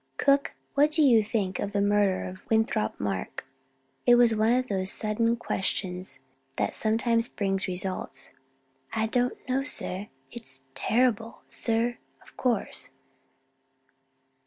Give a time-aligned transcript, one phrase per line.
[0.17, 3.45] "Cook, what do you think of the murder of Winthrop Mark?"
[4.07, 6.21] It was one of those sudden questions
[6.57, 8.31] that sometimes bring results.
[8.93, 12.89] "I don't know, sir it is terrible, sir, of course."